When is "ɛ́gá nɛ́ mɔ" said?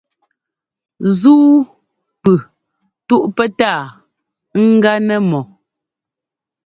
4.59-5.39